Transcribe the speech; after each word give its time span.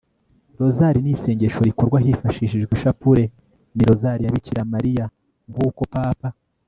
rozari 0.59 0.99
ni 1.01 1.11
isengesho 1.15 1.59
rikorwa 1.67 1.99
hifashishijwe 1.99 2.69
ishapule. 2.77 3.23
ni 3.75 3.83
rozari 3.89 4.25
ya 4.25 4.31
bikira 4.35 4.61
mariya 4.73 5.05
nk'uko 5.51 5.81
papa 5.93 6.27